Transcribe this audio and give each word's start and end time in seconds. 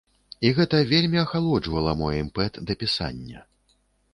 І 0.47 0.51
гэта 0.59 0.77
вельмі 0.91 1.19
ахалоджвала 1.25 1.93
мой 2.01 2.17
імпэт 2.25 2.53
да 2.71 2.77
пісання. 2.85 3.39